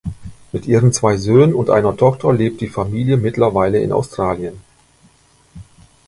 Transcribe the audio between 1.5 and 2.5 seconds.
und einer Tochter